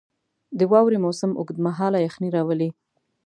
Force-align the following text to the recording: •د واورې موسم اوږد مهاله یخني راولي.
•د 0.57 0.59
واورې 0.71 0.97
موسم 1.05 1.31
اوږد 1.35 1.57
مهاله 1.65 1.99
یخني 2.07 2.29
راولي. 2.35 2.69